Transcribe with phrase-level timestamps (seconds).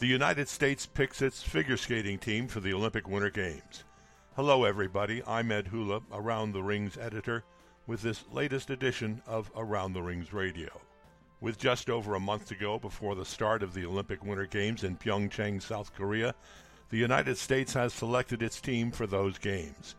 [0.00, 3.84] the United States picks its figure skating team for the Olympic Winter Games.
[4.34, 5.22] Hello, everybody.
[5.26, 7.44] I'm Ed Hula, Around the Rings editor,
[7.86, 10.70] with this latest edition of Around the Rings Radio.
[11.42, 14.84] With just over a month to go before the start of the Olympic Winter Games
[14.84, 16.34] in Pyeongchang, South Korea,
[16.88, 19.96] the United States has selected its team for those games.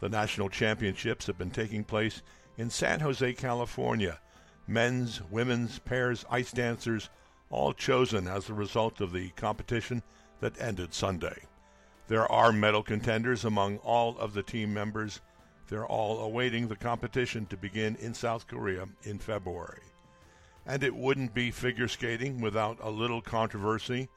[0.00, 2.22] The national championships have been taking place
[2.56, 4.18] in San Jose, California.
[4.66, 7.10] Men's, women's, pairs, ice dancers,
[7.52, 10.02] all chosen as a result of the competition
[10.40, 11.44] that ended Sunday.
[12.08, 15.20] There are medal contenders among all of the team members.
[15.68, 19.82] They're all awaiting the competition to begin in South Korea in February.
[20.66, 24.08] And it wouldn't be figure skating without a little controversy.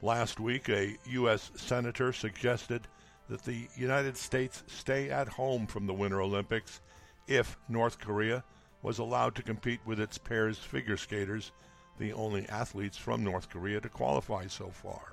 [0.00, 1.50] Last week, a U.S.
[1.56, 2.88] Senator suggested
[3.28, 6.80] that the United States stay at home from the Winter Olympics
[7.26, 8.44] if North Korea
[8.82, 11.52] was allowed to compete with its pairs figure skaters
[11.98, 15.12] the only athletes from North Korea to qualify so far.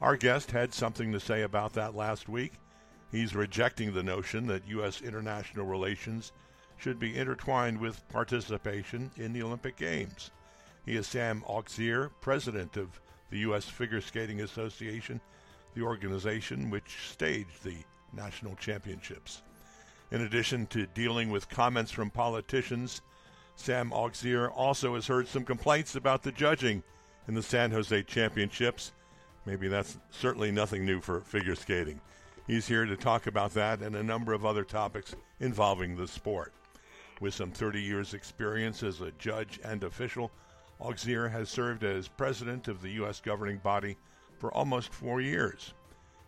[0.00, 2.54] Our guest had something to say about that last week.
[3.10, 5.00] He's rejecting the notion that U.S.
[5.00, 6.32] international relations
[6.76, 10.30] should be intertwined with participation in the Olympic Games.
[10.84, 13.00] He is Sam Auxier, president of
[13.30, 13.64] the U.S.
[13.64, 15.20] Figure Skating Association,
[15.74, 17.78] the organization which staged the
[18.12, 19.42] national championships.
[20.10, 23.00] In addition to dealing with comments from politicians,
[23.56, 26.82] Sam Auxier also has heard some complaints about the judging
[27.28, 28.92] in the San Jose Championships.
[29.46, 32.00] Maybe that's certainly nothing new for figure skating.
[32.46, 36.52] He's here to talk about that and a number of other topics involving the sport.
[37.20, 40.30] With some 30 years' experience as a judge and official,
[40.80, 43.20] Auxier has served as president of the U.S.
[43.20, 43.96] governing body
[44.38, 45.72] for almost four years.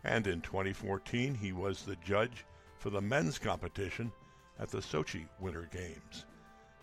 [0.04, 2.46] And in 2014, he was the judge
[2.78, 4.12] for the men's competition
[4.58, 6.24] at the Sochi Winter Games.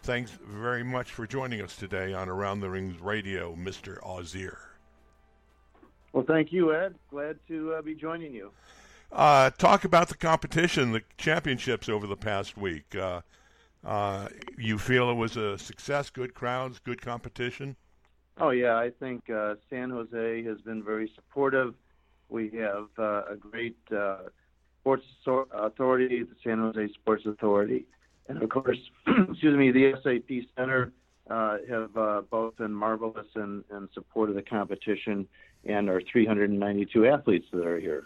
[0.04, 4.02] Thanks very much for joining us today on Around the Rings Radio, Mr.
[4.02, 4.58] Auxier.
[6.12, 6.96] Well, thank you, Ed.
[7.10, 8.52] Glad to uh, be joining you.
[9.14, 12.94] Uh, talk about the competition, the championships over the past week.
[12.94, 13.22] Uh,
[13.86, 14.28] uh
[14.58, 17.78] you feel it was a success, good crowds, good competition?
[18.42, 18.76] Oh, yeah.
[18.76, 21.76] I think uh, San Jose has been very supportive.
[22.28, 23.78] We have uh, a great
[24.82, 25.06] sports
[25.54, 27.86] authority, the San Jose Sports Authority
[28.28, 30.92] and of course, excuse me, the SAP Center
[31.30, 35.28] uh, have uh, both been marvelous in, in support of the competition
[35.66, 38.06] and our 392 athletes that are here.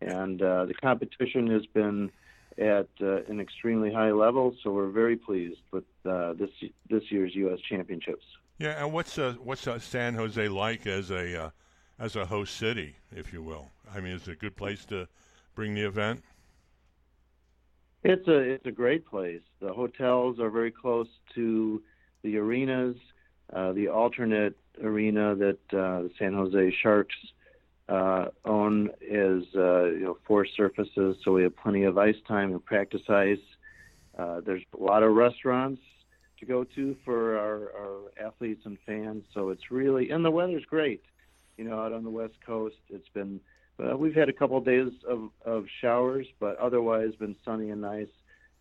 [0.00, 2.10] And uh, the competition has been
[2.58, 6.50] at uh, an extremely high level, so we're very pleased with uh, this
[6.90, 7.58] this year's U.S.
[7.60, 8.24] Championships.
[8.58, 11.52] Yeah, and what's uh, what's San Jose like as a
[11.98, 13.70] as a host city, if you will?
[13.92, 15.08] I mean, is it a good place to
[15.54, 16.22] bring the event?
[18.04, 19.40] It's a it's a great place.
[19.60, 21.82] The hotels are very close to
[22.22, 22.96] the arenas.
[23.50, 27.14] Uh, the alternate arena that uh, the San Jose Sharks
[27.88, 32.52] uh, own is uh, you know four surfaces, so we have plenty of ice time
[32.52, 33.38] and practice ice.
[34.18, 35.80] Uh, there's a lot of restaurants
[36.38, 40.64] to go to for our, our athletes and fans, so it's really and the weather's
[40.66, 41.02] great.
[41.56, 43.40] You know, out on the West Coast, it's been
[43.78, 47.80] uh, we've had a couple of days of, of showers, but otherwise been sunny and
[47.80, 48.08] nice,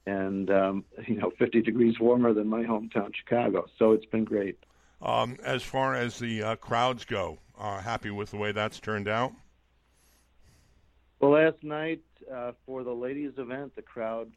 [0.06, 3.66] and um, you know, 50 degrees warmer than my hometown Chicago.
[3.78, 4.58] So it's been great.
[5.02, 9.08] Um, as far as the uh, crowds go, uh, happy with the way that's turned
[9.08, 9.34] out.
[11.20, 12.02] Well, last night
[12.34, 14.32] uh, for the ladies' event, the crowd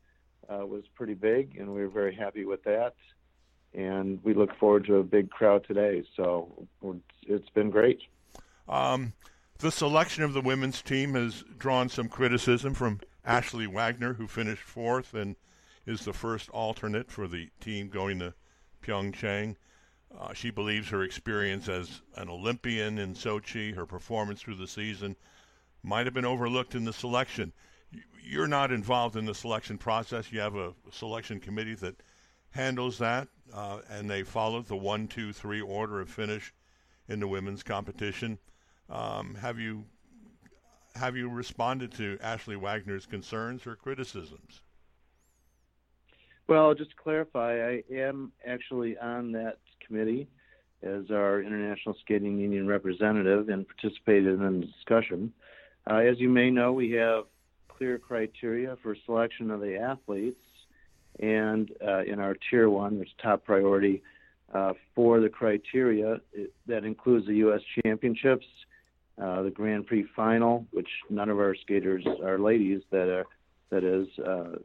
[0.48, 2.94] uh, was pretty big, and we were very happy with that.
[3.75, 6.04] And we look forward to a big crowd today.
[6.16, 6.66] So
[7.22, 8.00] it's been great.
[8.69, 9.12] Um,
[9.59, 14.62] the selection of the women's team has drawn some criticism from Ashley Wagner, who finished
[14.62, 15.37] fourth and
[15.87, 18.34] is the first alternate for the team going to
[18.83, 19.56] Pyeongchang.
[20.19, 25.16] Uh, she believes her experience as an Olympian in Sochi, her performance through the season,
[25.83, 27.53] might have been overlooked in the selection.
[28.22, 30.33] You're not involved in the selection process.
[30.33, 32.03] You have a selection committee that
[32.50, 36.53] handles that, uh, and they followed the one, two, three order of finish
[37.09, 38.39] in the women's competition.
[38.88, 39.84] Um, have you
[40.94, 44.62] have you responded to Ashley Wagner's concerns or criticisms?
[46.48, 50.28] Well, just to clarify, I am actually on that committee
[50.83, 55.32] as our International Skating Union representative and participated in the discussion.
[55.91, 57.24] Uh, as you may know, we have
[57.68, 60.41] clear criteria for selection of the athletes,
[61.21, 64.03] and uh, in our Tier 1, there's top priority
[64.54, 66.21] uh, for the criteria.
[66.32, 67.60] It, that includes the U.S.
[67.82, 68.47] Championships,
[69.22, 73.27] uh, the Grand Prix final, which none of our skaters are ladies that are
[73.71, 74.57] that is uh,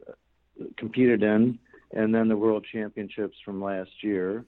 [0.76, 1.58] competed in,
[1.92, 4.44] and then the World Championships from last year.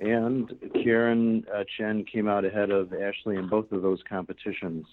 [0.00, 0.52] and
[0.82, 4.84] Karen uh, Chen came out ahead of Ashley in both of those competitions.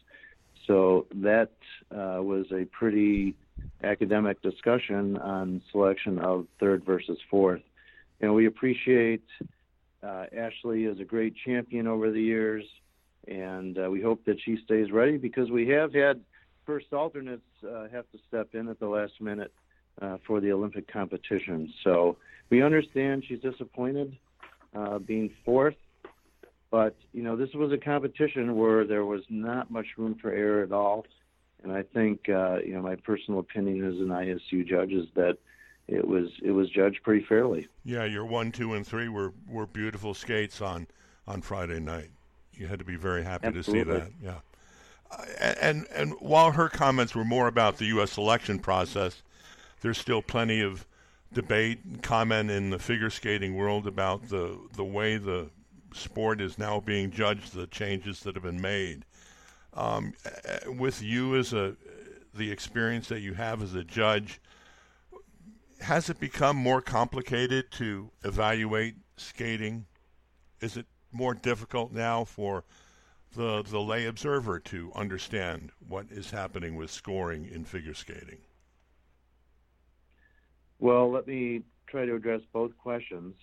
[0.67, 1.51] So that
[1.91, 3.35] uh, was a pretty
[3.83, 7.61] academic discussion on selection of third versus fourth.
[8.21, 9.23] And we appreciate
[10.03, 12.63] uh, Ashley as a great champion over the years,
[13.27, 16.21] and uh, we hope that she stays ready because we have had
[16.65, 19.51] first alternates uh, have to step in at the last minute
[20.01, 21.73] uh, for the Olympic competition.
[21.83, 22.17] So
[22.49, 24.15] we understand she's disappointed
[24.75, 25.75] uh, being fourth,
[26.71, 30.63] but you know this was a competition where there was not much room for error
[30.63, 31.05] at all,
[31.63, 35.37] and I think uh, you know my personal opinion as an ISU judge is that
[35.87, 37.67] it was it was judged pretty fairly.
[37.83, 40.87] Yeah, your one, two, and three were were beautiful skates on
[41.27, 42.11] on Friday night.
[42.59, 43.93] You had to be very happy Absolutely.
[43.93, 44.11] to see that.
[44.21, 44.39] Yeah.
[45.11, 48.17] Uh, and and while her comments were more about the U.S.
[48.17, 49.23] election process,
[49.81, 50.85] there's still plenty of
[51.33, 55.49] debate and comment in the figure skating world about the the way the
[55.93, 59.05] sport is now being judged, the changes that have been made.
[59.73, 60.13] Um,
[60.65, 61.75] with you as a
[62.33, 64.39] the experience that you have as a judge,
[65.81, 69.85] has it become more complicated to evaluate skating?
[70.61, 72.63] Is it more difficult now for
[73.35, 78.39] the the lay observer to understand what is happening with scoring in figure skating?
[80.79, 83.35] Well, let me try to address both questions.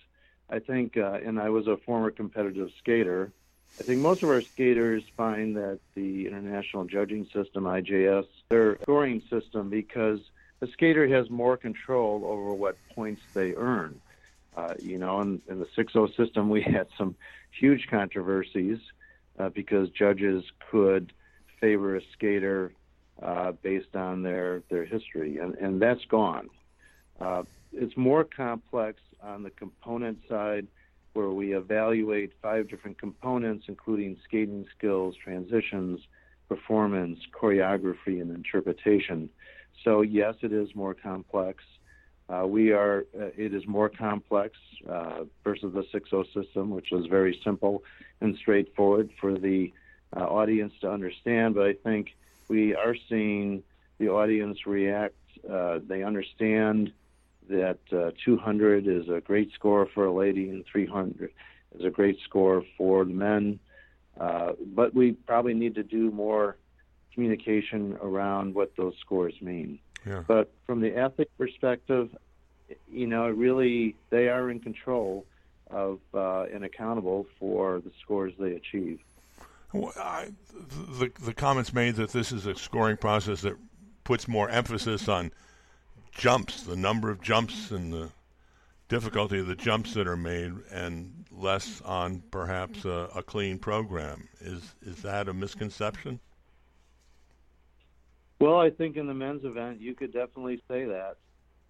[0.49, 3.31] I think, uh, and I was a former competitive skater.
[3.79, 9.21] I think most of our skaters find that the international judging system, IJS, their scoring
[9.29, 10.19] system, because
[10.59, 14.01] the skater has more control over what points they earn.
[14.57, 17.15] Uh, you know, in, in the 6-0 system, we had some
[17.51, 18.79] huge controversies
[19.37, 21.13] uh, because judges could
[21.61, 22.73] favor a skater
[23.21, 26.49] uh, based on their, their history, and, and that's gone.
[27.21, 30.67] Uh, it's more complex on the component side,
[31.13, 35.99] where we evaluate five different components, including skating skills, transitions,
[36.47, 39.29] performance, choreography, and interpretation.
[39.83, 41.63] So yes, it is more complex.
[42.29, 43.05] Uh, we are.
[43.17, 44.57] Uh, it is more complex
[44.89, 47.83] uh, versus the 6-0 system, which was very simple
[48.19, 49.71] and straightforward for the
[50.15, 51.55] uh, audience to understand.
[51.55, 52.15] But I think
[52.49, 53.63] we are seeing
[53.97, 55.15] the audience react.
[55.49, 56.91] Uh, they understand
[57.49, 61.31] that uh, 200 is a great score for a lady and 300
[61.79, 63.59] is a great score for the men.
[64.17, 66.57] But we probably need to do more
[67.13, 69.79] communication around what those scores mean.
[70.07, 70.23] Yeah.
[70.27, 72.15] But from the athlete perspective,
[72.91, 75.25] you know, really they are in control
[75.69, 78.99] of uh, and accountable for the scores they achieve.
[79.73, 80.29] Well, I,
[80.99, 83.55] the the comments made that this is a scoring process that
[84.03, 85.31] puts more emphasis on
[86.11, 88.09] jumps, the number of jumps and the
[88.87, 94.29] difficulty of the jumps that are made, and less on perhaps a, a clean program.
[94.39, 96.21] Is is that a misconception?
[98.39, 101.17] Well, I think in the men's event, you could definitely say that.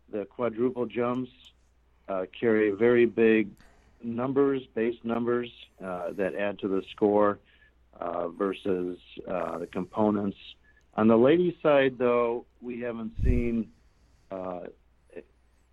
[0.10, 1.32] The quadruple jumps
[2.08, 3.50] uh, carry very big
[4.04, 5.50] numbers, base numbers
[5.84, 7.40] uh, that add to the score
[8.00, 8.98] uh, versus
[9.28, 10.38] uh, the components.
[10.96, 13.72] On the ladies' side, though, we haven't seen
[14.32, 14.62] uh,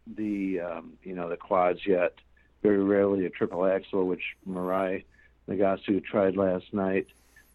[0.06, 2.14] the um, you know the quads yet.
[2.62, 5.04] Very rarely a triple axel, which Mirai
[5.48, 7.06] Nagasu tried last night.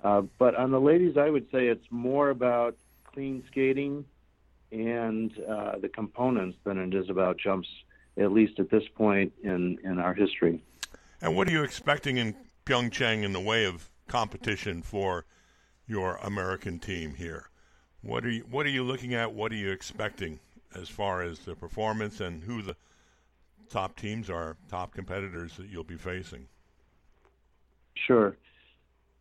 [0.04, 2.76] Uh, but on the ladies, I would say it's more about
[3.14, 4.06] clean skating
[4.72, 7.68] and uh, the components than it is about jumps,
[8.18, 10.64] at least at this point in, in our history.
[11.22, 12.36] And what are you expecting in
[12.66, 15.26] Pyeongchang in the way of competition for
[15.88, 17.50] your American team here?
[18.02, 19.34] What are you What are you looking at?
[19.34, 20.40] What are you expecting?
[20.76, 22.76] as far as the performance and who the
[23.70, 26.48] top teams are, top competitors that you'll be facing?
[27.96, 28.36] Sure.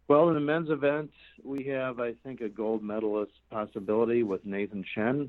[0.09, 1.11] Well, in the men's event,
[1.45, 5.29] we have, I think, a gold medalist possibility with Nathan Chen,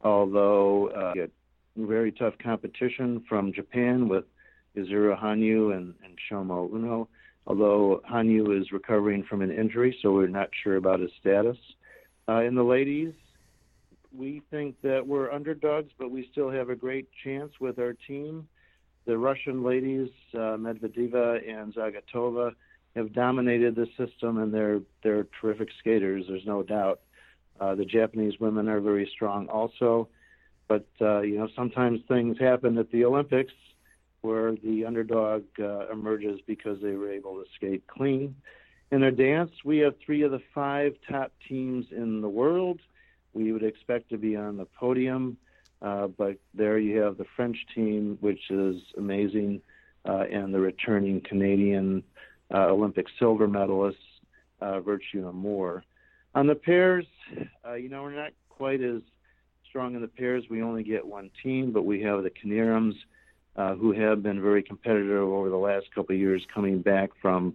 [0.00, 1.26] although uh,
[1.76, 4.24] very tough competition from Japan with
[4.76, 7.08] Yuzuru Hanyu and, and Shoma Uno,
[7.48, 11.56] although Hanyu is recovering from an injury, so we're not sure about his status.
[12.28, 13.12] Uh, in the ladies,
[14.16, 18.46] we think that we're underdogs, but we still have a great chance with our team.
[19.04, 22.54] The Russian ladies, uh, Medvedeva and Zagitova,
[22.96, 26.24] have dominated the system, and they're they're terrific skaters.
[26.28, 27.00] There's no doubt.
[27.60, 30.08] Uh, the Japanese women are very strong, also,
[30.68, 33.52] but uh, you know sometimes things happen at the Olympics
[34.22, 38.36] where the underdog uh, emerges because they were able to skate clean.
[38.92, 42.80] In our dance, we have three of the five top teams in the world
[43.34, 45.36] we would expect to be on the podium.
[45.80, 49.60] Uh, but there you have the French team, which is amazing.
[50.04, 52.02] uh, and the returning Canadian
[52.52, 53.96] uh, Olympic silver medalists,
[54.60, 55.84] uh, Virtue and Moir.
[56.34, 57.06] On the pairs,
[57.66, 59.02] uh, you know, we're not quite as
[59.68, 60.44] strong in the pairs.
[60.50, 62.94] We only get one team, but we have the Knierims,
[63.56, 67.54] uh, who have been very competitive over the last couple of years, coming back from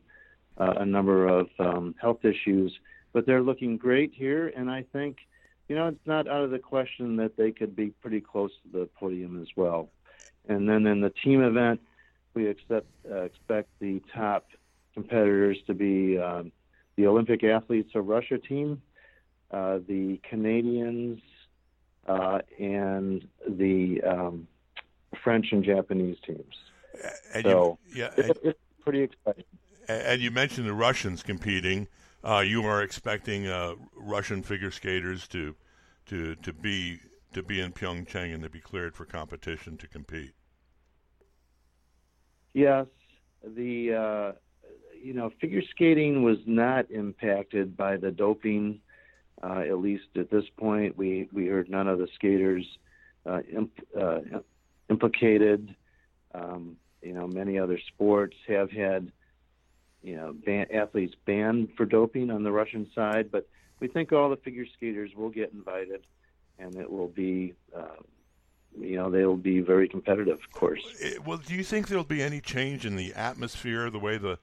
[0.58, 2.74] uh, a number of um, health issues.
[3.14, 5.18] But they're looking great here, and I think,
[5.68, 8.80] you know, it's not out of the question that they could be pretty close to
[8.80, 9.90] the podium as well.
[10.48, 11.82] And then in the team event,
[12.34, 14.46] we expect uh, expect the top
[14.98, 16.52] competitors to be um,
[16.96, 18.82] the Olympic athletes of Russia team,
[19.52, 21.22] uh, the Canadians,
[22.08, 24.48] uh, and the um,
[25.24, 26.56] French and Japanese teams.
[27.36, 29.44] And so you, yeah, it's, it's, pretty exciting.
[29.88, 31.88] And you mentioned the Russians competing.
[32.24, 35.56] Uh, you are expecting uh, Russian figure skaters to
[36.08, 37.00] to to be
[37.34, 40.32] to be in Pyeongchang and to be cleared for competition to compete.
[42.54, 42.88] Yes,
[43.44, 44.32] the uh,
[45.08, 48.82] you know figure skating was not impacted by the doping.
[49.42, 52.66] Uh, at least at this point, we we heard none of the skaters
[53.26, 54.20] uh, imp, uh,
[54.90, 55.74] implicated.
[56.36, 59.14] Um, you know, many other sports have had
[60.04, 63.48] you know ban- athletes banned for doping on the Russian side, but
[63.80, 66.06] we think all the figure skaters will get invited,
[66.60, 67.54] and it will be.
[67.74, 68.02] Uh,
[68.80, 70.84] you know they'll be very competitive, of course.
[71.26, 74.38] Well, do you think there'll be any change in the atmosphere, the way the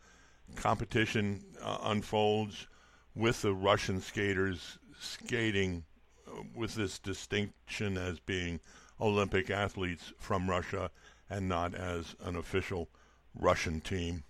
[0.57, 2.67] competition uh, unfolds,
[3.15, 5.85] with the Russian skaters skating
[6.27, 8.61] uh, with this distinction as being
[9.01, 10.91] Olympic athletes from Russia
[11.31, 12.89] and not as an official
[13.35, 14.25] Russian team?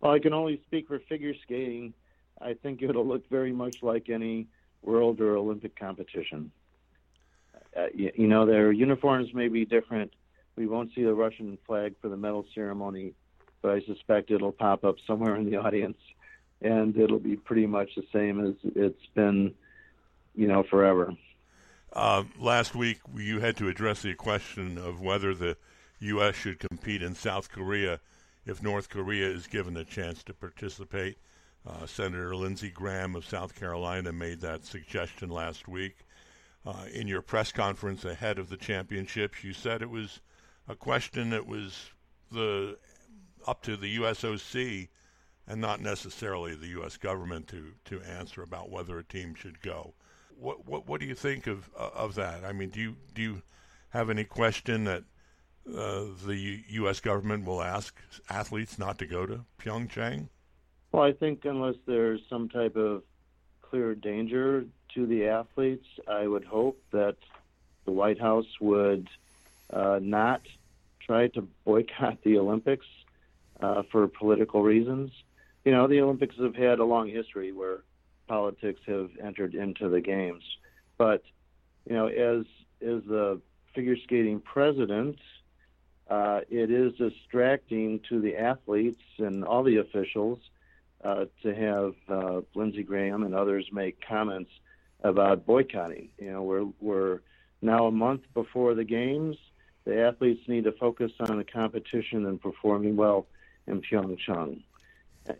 [0.00, 1.94] Well, I can only speak for figure skating.
[2.40, 4.46] I think it'll look very much like any
[4.82, 6.50] world or Olympic competition.
[7.76, 10.12] Uh, you, you, know, their uniforms may be different.
[10.56, 13.14] We won't see the Russian flag for the medal ceremony,
[13.64, 15.96] but I suspect it'll pop up somewhere in the audience,
[16.60, 19.54] and it'll be pretty much the same as it's been,
[20.34, 21.14] you know, forever.
[21.94, 25.56] Uh, last week, you had to address the question of whether the
[26.00, 26.34] U.S.
[26.34, 28.00] should compete in South Korea
[28.44, 31.16] if North Korea is given a chance to participate.
[31.66, 35.96] Uh, Senator Lindsey Graham of South Carolina made that suggestion last week.
[36.66, 40.20] Uh, in your press conference ahead of the championships, you said it was
[40.68, 41.92] a question that was
[42.30, 42.76] the
[43.46, 44.88] up to the USOC
[45.46, 46.96] and not necessarily the U.S.
[46.96, 49.94] government to, to answer about whether a team should go.
[50.36, 52.44] What what what do you think of uh, of that?
[52.44, 53.42] I mean, do you do you
[53.90, 55.04] have any question that
[55.68, 56.98] uh, the U.S.
[57.00, 57.96] government will ask
[58.28, 60.28] athletes not to go to Pyeongchang?
[60.90, 63.02] Well, I think unless there's some type of
[63.62, 67.16] clear danger to the athletes, I would hope that
[67.84, 69.08] the White House would
[69.72, 70.42] uh, not
[71.00, 72.86] try to boycott the Olympics
[73.60, 75.10] uh, for political reasons.
[75.64, 77.82] You know, the Olympics have had a long history where
[78.28, 80.42] politics have entered into the games,
[80.98, 81.22] but
[81.88, 82.44] you know, as
[82.82, 83.40] as the
[83.74, 85.18] figure skating president,
[86.08, 90.38] uh, it is distracting to the athletes and all the officials
[91.02, 94.50] uh, to have uh, Lindsey Graham and others make comments
[95.02, 96.08] about boycotting.
[96.18, 97.20] You know, we're we're
[97.62, 99.36] now a month before the games.
[99.84, 103.26] The athletes need to focus on the competition and performing well
[103.66, 104.62] in Pyeongchang.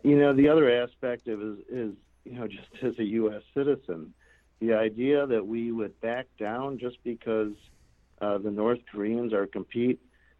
[0.03, 3.41] You know, the other aspect of is, is you know just as a U.S.
[3.53, 4.13] citizen,
[4.59, 7.53] the idea that we would back down just because
[8.21, 9.99] uh, the North Koreans are compete,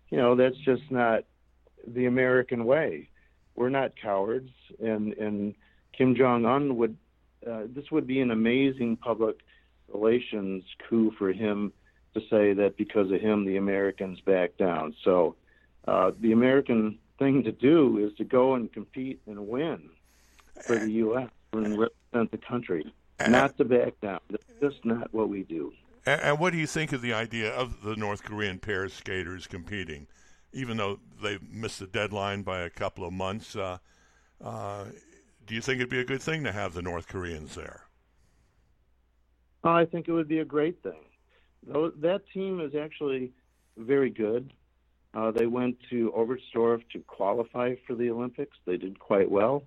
[0.10, 1.26] you know, that's just not
[1.88, 3.10] the American way.
[3.56, 4.50] We're not cowards,
[4.80, 5.56] and and
[5.98, 6.98] Kim Jong Un would
[7.50, 9.38] uh, this would be an amazing public
[9.94, 11.72] relations coup for him
[12.14, 14.96] to say that because of him the Americans back down.
[15.04, 15.36] So
[15.88, 19.90] uh, the American thing to do is to go and compete and win
[20.62, 21.30] for the U.S.
[21.54, 22.94] and represent the country,
[23.28, 24.20] not to back down.
[24.30, 25.74] That's just not what we do.
[26.06, 30.08] And, what do you think of the idea of the North Korean pair skaters competing,
[30.54, 33.56] even though they missed the deadline by a couple of months?
[33.56, 33.80] Uh,
[34.44, 34.86] uh,
[35.48, 37.86] do you think it'd be a good thing to have the North Koreans there?
[39.64, 41.02] I think it would be a great thing.
[41.66, 43.32] That team is actually
[43.78, 44.54] very good.
[45.16, 48.58] Uh, they went to Oberstdorf to qualify for the Olympics.
[48.66, 49.64] They did quite well.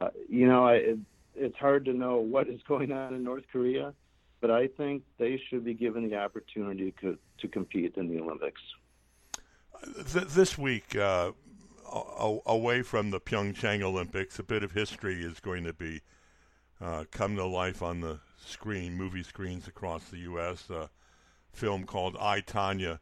[0.00, 0.98] Uh, you know, I, it,
[1.34, 3.92] it's hard to know what is going on in North Korea,
[4.40, 8.62] but I think they should be given the opportunity to, to compete in the Olympics.
[9.84, 11.32] This week, uh,
[12.46, 16.00] away from the Pyeongchang Olympics, a bit of history is going to be
[16.80, 20.70] uh, come to life on the screen, movie screens across the U.S.
[20.70, 20.88] A
[21.52, 22.98] film called I Tonya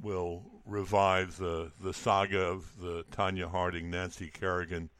[0.00, 4.90] will revive the, the saga of the Tonya Harding, Nancy Kerrigan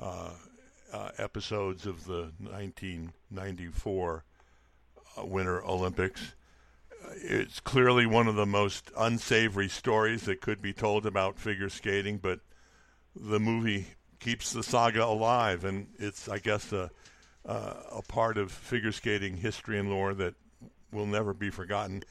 [0.00, 0.30] uh,
[0.92, 4.24] uh, episodes of the 1994
[5.16, 6.34] uh, Winter Olympics.
[7.16, 12.18] It's clearly one of the most unsavory stories that could be told about figure skating,
[12.18, 12.40] but
[13.14, 13.86] the movie
[14.18, 16.90] keeps the saga alive, and it's, I guess, a,
[17.44, 20.34] a part of figure skating history and lore that
[20.92, 22.02] will never be forgotten.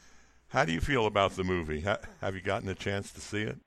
[0.50, 1.82] How do you feel about the movie?
[1.82, 3.58] Ha- have you gotten a chance to see it?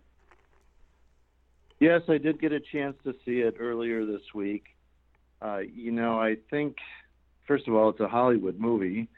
[1.79, 4.65] Yes, I did get a chance to see it earlier this week.
[5.43, 6.77] Uh, you know, I think,
[7.47, 9.09] first of all, it's a Hollywood movie,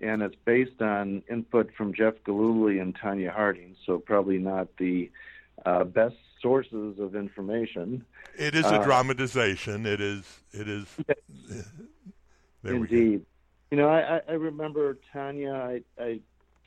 [0.00, 5.10] and it's based on input from Jeff Gillooly and Tonya Harding, so probably not the
[5.64, 8.04] uh, best sources of information.
[8.38, 9.86] It is a uh, dramatization.
[9.86, 10.24] It is.
[10.52, 10.86] It is.
[12.64, 13.24] indeed.
[13.70, 15.82] You know, I, I remember Tonya.
[15.98, 16.20] I, I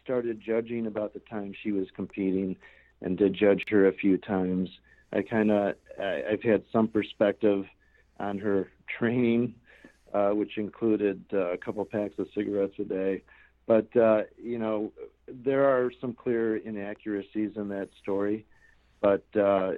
[0.09, 2.55] started judging about the time she was competing,
[3.01, 4.67] and did judge her a few times.
[5.13, 7.65] I kind of I've had some perspective
[8.19, 9.53] on her training,
[10.11, 13.21] uh, which included uh, a couple packs of cigarettes a day.
[13.67, 14.91] But uh, you know,
[15.27, 18.47] there are some clear inaccuracies in that story.
[19.01, 19.73] But uh,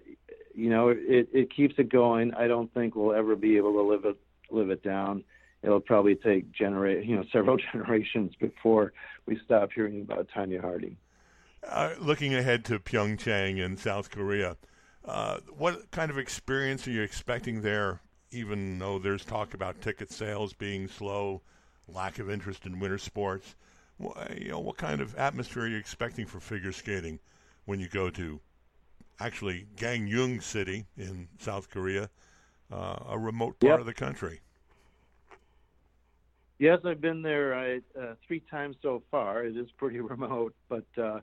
[0.56, 2.34] you know, it, it keeps it going.
[2.36, 4.18] I don't think we'll ever be able to live it
[4.50, 5.26] live it down.
[5.64, 8.94] It'll probably take genera- you know several generations before
[9.26, 10.98] we stop hearing about Tonya Harding.
[11.68, 14.58] Uh, looking ahead to Pyeongchang in South Korea,
[15.06, 18.02] uh, what kind of experience are you expecting there?
[18.32, 21.42] Even though there's talk about ticket sales being slow,
[21.88, 23.56] lack of interest in winter sports,
[24.36, 27.20] you know, what kind of atmosphere are you expecting for figure skating
[27.66, 28.40] when you go to
[29.20, 32.10] actually Gangneung City in South Korea,
[32.72, 33.80] uh, a remote part yep.
[33.80, 34.42] of the country.
[36.62, 39.44] Yes, I've been there I, uh, three times so far.
[39.44, 41.22] It is pretty remote, but uh,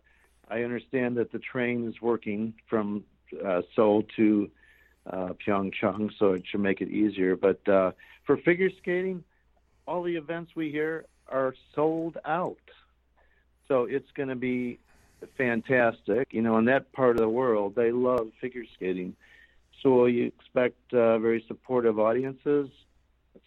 [0.51, 3.05] I understand that the train is working from
[3.47, 4.51] uh, Seoul to
[5.09, 7.37] uh, Pyeongchang, so it should make it easier.
[7.37, 7.93] But uh,
[8.27, 9.23] for figure skating,
[9.87, 12.59] all the events we hear are sold out.
[13.69, 14.81] So it's going to be
[15.37, 16.33] fantastic.
[16.33, 19.15] You know, in that part of the world, they love figure skating.
[19.85, 22.71] So you expect uh, very supportive audiences,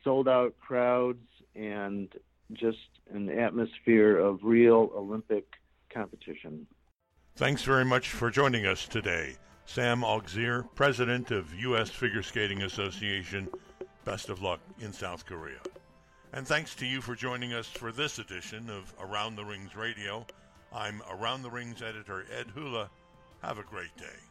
[0.05, 1.19] sold out crowds,
[1.55, 2.09] and
[2.53, 2.77] just
[3.13, 5.45] an atmosphere of real Olympic
[5.89, 6.67] competition.
[7.35, 9.35] Thanks very much for joining us today.
[9.65, 11.89] Sam Auxier, President of U.S.
[11.89, 13.47] Figure Skating Association.
[14.03, 15.59] Best of luck in South Korea.
[16.33, 20.25] And thanks to you for joining us for this edition of Around the Rings Radio.
[20.73, 22.89] I'm Around the Rings editor Ed Hula.
[23.41, 24.30] Have a great day.